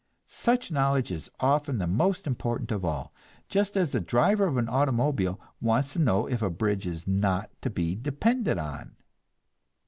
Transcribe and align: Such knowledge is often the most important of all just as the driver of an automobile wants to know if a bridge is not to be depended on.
Such 0.29 0.71
knowledge 0.71 1.11
is 1.11 1.29
often 1.39 1.77
the 1.77 1.85
most 1.85 2.25
important 2.25 2.71
of 2.71 2.83
all 2.83 3.13
just 3.49 3.77
as 3.77 3.91
the 3.91 3.99
driver 3.99 4.45
of 4.47 4.57
an 4.57 4.67
automobile 4.67 5.39
wants 5.61 5.93
to 5.93 5.99
know 5.99 6.25
if 6.25 6.41
a 6.41 6.49
bridge 6.49 6.87
is 6.87 7.05
not 7.05 7.51
to 7.61 7.69
be 7.69 7.93
depended 7.93 8.57
on. 8.57 8.95